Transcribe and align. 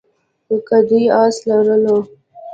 که 0.67 0.77
دوی 0.87 1.05
آس 1.23 1.35
لرلو. 1.47 1.97